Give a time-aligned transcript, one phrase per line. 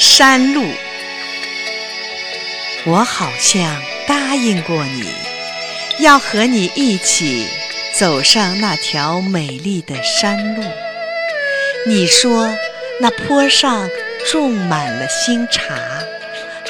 [0.00, 0.62] 山路，
[2.86, 5.08] 我好像答应过你，
[5.98, 7.48] 要和你一起
[7.98, 10.62] 走上那条美丽的山路。
[11.84, 12.54] 你说
[13.00, 13.90] 那坡上
[14.30, 15.74] 种满了新茶，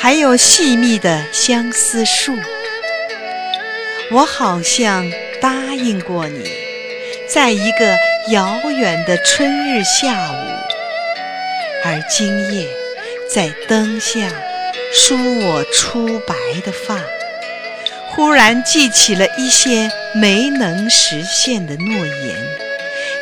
[0.00, 2.34] 还有细密的相思树。
[4.10, 5.04] 我好像
[5.38, 6.50] 答应过你，
[7.28, 7.94] 在一个
[8.30, 10.34] 遥远的春日下午，
[11.84, 12.66] 而今夜
[13.28, 14.30] 在灯下
[14.90, 16.34] 梳我初白
[16.64, 16.98] 的发，
[18.08, 22.36] 忽然记起了一些没能实现的诺言，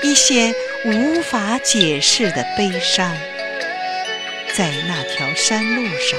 [0.03, 0.55] 一些
[0.85, 3.17] 无法解释的悲伤。
[4.55, 6.19] 在那条山路上，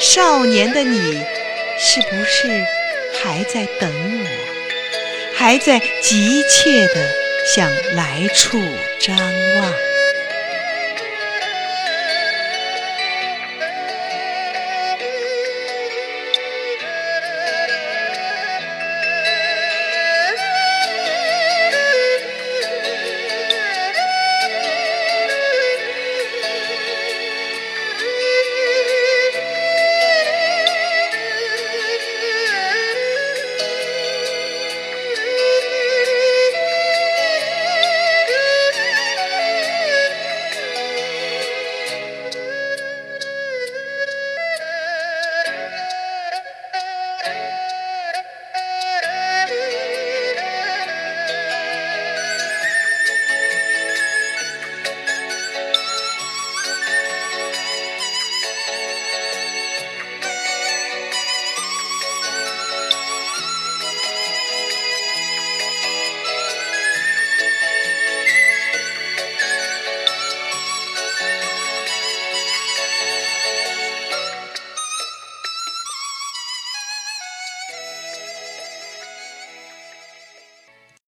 [0.00, 1.20] 少年的你，
[1.78, 2.64] 是不是？
[3.22, 4.26] 还在等我，
[5.34, 6.94] 还在急切地
[7.44, 8.56] 向来处
[9.00, 9.89] 张望。